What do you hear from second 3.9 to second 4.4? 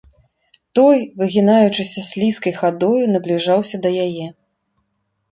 яе.